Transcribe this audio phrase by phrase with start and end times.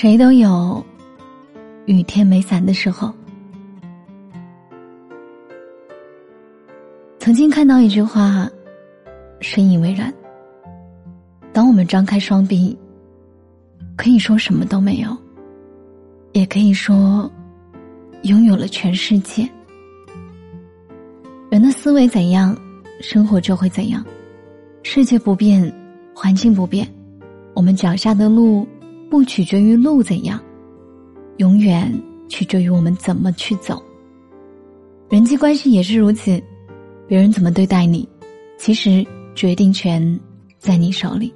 [0.00, 0.82] 谁都有
[1.84, 3.12] 雨天没伞的时候。
[7.18, 8.48] 曾经看到一句话，
[9.42, 10.10] 深以为然。
[11.52, 12.74] 当我们张开双臂，
[13.94, 15.14] 可以说什么都没有，
[16.32, 17.30] 也可以说
[18.22, 19.46] 拥有了全世界。
[21.50, 22.56] 人的思维怎样，
[23.02, 24.02] 生活就会怎样。
[24.82, 25.70] 世界不变，
[26.14, 26.88] 环境不变，
[27.52, 28.66] 我们脚下的路。
[29.10, 30.40] 不取决于路怎样，
[31.38, 31.92] 永远
[32.28, 33.82] 取决于我们怎么去走。
[35.08, 36.40] 人际关系也是如此，
[37.08, 38.08] 别人怎么对待你，
[38.56, 40.18] 其实决定权
[40.58, 41.34] 在你手里。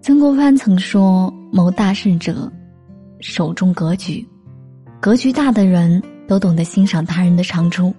[0.00, 2.50] 曾国藩曾说：“谋大事者，
[3.20, 4.26] 手中格局，
[4.98, 7.94] 格局大的人都懂得欣赏他人的长处，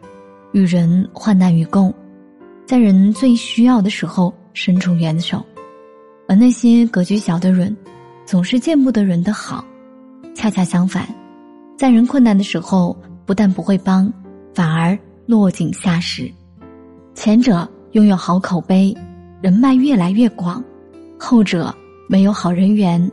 [0.51, 1.93] 与人患难与共，
[2.65, 5.45] 在人最需要的时候伸出援手。”
[6.27, 7.75] 而那些格局小的人，
[8.25, 9.63] 总是见不得人的好，
[10.33, 11.07] 恰恰相反，
[11.77, 14.11] 在人困难的时候，不但不会帮，
[14.53, 16.31] 反而落井下石。
[17.13, 18.95] 前者拥有好口碑，
[19.41, 20.61] 人脉越来越广；
[21.17, 21.73] 后者
[22.09, 23.11] 没有好人缘，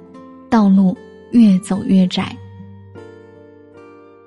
[0.48, 0.97] 道路
[1.32, 2.36] 越走越窄。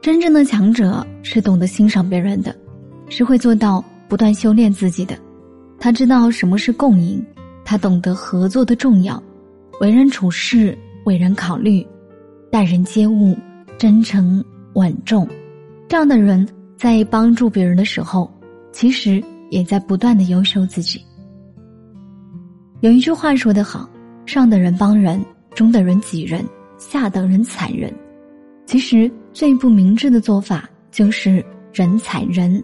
[0.01, 2.55] 真正的强者是懂得欣赏别人的，
[3.09, 5.17] 是会做到不断修炼自己的。
[5.79, 7.25] 他知道什么是共赢。
[7.65, 9.21] 他懂得合作的重要，
[9.81, 11.85] 为人处事为人考虑，
[12.51, 13.35] 待人接物
[13.77, 14.41] 真诚
[14.75, 15.27] 稳重。
[15.87, 18.31] 这样的人在帮助别人的时候，
[18.71, 21.03] 其实也在不断的优秀自己。
[22.81, 23.89] 有一句话说得好：
[24.25, 25.19] 上等人帮人，
[25.55, 26.45] 中等人挤人，
[26.77, 27.91] 下等人踩人。
[28.67, 31.43] 其实最不明智的做法就是
[31.73, 32.63] 人踩人，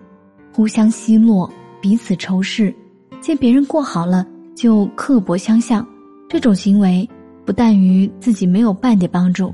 [0.54, 1.52] 互相奚落，
[1.82, 2.74] 彼此仇视，
[3.20, 4.28] 见别人过好了。
[4.56, 5.86] 就刻薄相向，
[6.30, 7.08] 这种行为
[7.46, 9.54] 不但于自己没有半点帮助，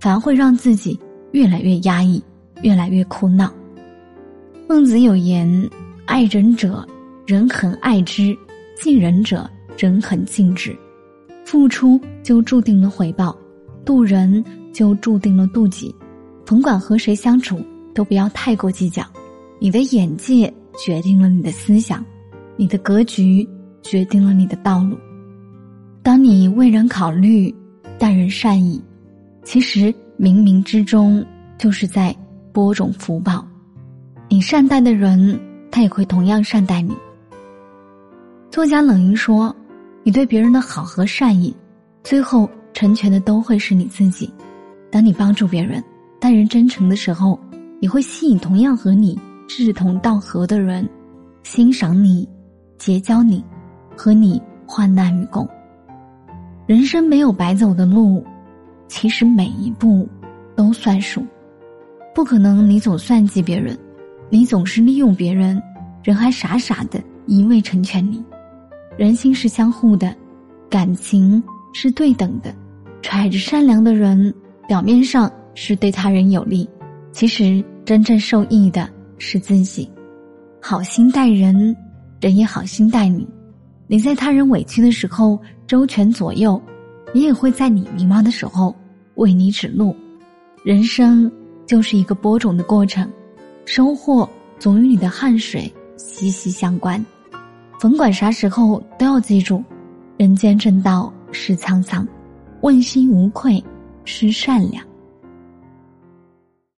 [0.00, 0.98] 反而会让自己
[1.32, 2.22] 越来越压抑，
[2.62, 3.52] 越来越苦恼。
[4.68, 5.68] 孟子有言
[6.06, 6.86] ：“爱人者，
[7.26, 8.34] 人恒爱之；
[8.76, 9.48] 敬人者，
[9.78, 10.76] 人恒敬之。”
[11.44, 13.34] 付出就注定了回报，
[13.84, 15.94] 渡人就注定了渡己。
[16.44, 17.58] 甭管和谁相处，
[17.94, 19.02] 都不要太过计较。
[19.58, 22.04] 你的眼界决定了你的思想，
[22.56, 23.48] 你的格局。
[23.88, 24.98] 决定了你的道路。
[26.02, 27.54] 当你为人考虑，
[27.98, 28.78] 待人善意，
[29.42, 31.24] 其实冥冥之中
[31.56, 32.14] 就是在
[32.52, 33.46] 播种福报。
[34.28, 35.40] 你善待的人，
[35.70, 36.94] 他也会同样善待你。
[38.50, 39.54] 作家冷云说
[40.04, 41.56] ：“你对别人的好和善意，
[42.04, 44.30] 最后成全的都会是你自己。
[44.90, 45.82] 当你帮助别人、
[46.20, 47.40] 待人真诚的时候，
[47.80, 49.18] 你会吸引同样和你
[49.48, 50.86] 志同道合的人，
[51.42, 52.28] 欣赏你，
[52.76, 53.42] 结交你。”
[53.98, 55.46] 和你患难与共。
[56.68, 58.24] 人生没有白走的路，
[58.86, 60.08] 其实每一步
[60.54, 61.26] 都算数。
[62.14, 63.76] 不可能你总算计别人，
[64.30, 65.60] 你总是利用别人，
[66.04, 68.24] 人还傻傻的一味成全你。
[68.96, 70.14] 人心是相互的，
[70.70, 71.42] 感情
[71.74, 72.54] 是对等的。
[73.02, 74.32] 揣着善良的人，
[74.68, 76.68] 表面上是对他人有利，
[77.10, 78.88] 其实真正受益的
[79.18, 79.90] 是自己。
[80.62, 81.74] 好心待人，
[82.20, 83.26] 人也好心待你。
[83.90, 86.60] 你在他人委屈的时候周全左右，
[87.14, 88.76] 你也会在你迷茫的时候
[89.14, 89.96] 为你指路。
[90.62, 91.30] 人生
[91.64, 93.10] 就是一个播种的过程，
[93.64, 97.02] 收获总与你的汗水息息相关。
[97.80, 99.64] 甭管啥时候都要记住，
[100.18, 102.06] 人间正道是沧桑，
[102.60, 103.64] 问心无愧
[104.04, 104.84] 是善良。